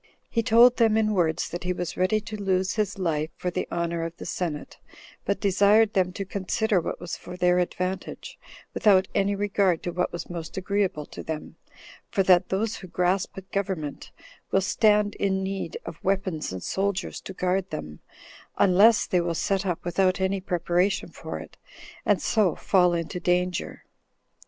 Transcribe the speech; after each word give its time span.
He 0.31 0.41
told 0.41 0.77
them 0.77 0.97
in 0.97 1.13
words 1.13 1.47
that 1.49 1.63
he 1.63 1.73
was 1.73 1.95
ready 1.95 2.19
to 2.21 2.35
lose 2.35 2.73
his 2.73 2.97
life 2.97 3.29
for 3.35 3.51
the 3.51 3.67
honor 3.69 4.01
of 4.03 4.17
the 4.17 4.25
senate, 4.25 4.79
but 5.25 5.39
desired 5.39 5.93
them 5.93 6.11
to 6.13 6.25
consider 6.25 6.81
what 6.81 6.99
was 6.99 7.15
for 7.15 7.37
their 7.37 7.59
advantage, 7.59 8.39
without 8.73 9.07
any 9.13 9.35
regard 9.35 9.83
to 9.83 9.91
what 9.91 10.11
was 10.11 10.27
most 10.27 10.57
agreeable 10.57 11.05
to 11.05 11.21
them; 11.21 11.55
for 12.09 12.23
that 12.23 12.49
those 12.49 12.77
who 12.77 12.87
grasp 12.87 13.37
at 13.37 13.51
government 13.51 14.09
will 14.49 14.59
stand 14.61 15.13
in 15.17 15.43
need 15.43 15.77
of 15.85 16.03
weapons 16.03 16.51
and 16.51 16.63
soldiers 16.63 17.21
to 17.21 17.33
guard 17.33 17.69
them, 17.69 17.99
unless 18.57 19.05
they 19.05 19.21
will 19.21 19.35
set 19.35 19.67
up 19.67 19.85
without 19.85 20.19
any 20.19 20.41
preparation 20.41 21.09
for 21.09 21.37
it, 21.39 21.57
and 22.07 22.23
so 22.23 22.55
fall 22.55 22.93
into 22.95 23.19
danger. 23.19 23.85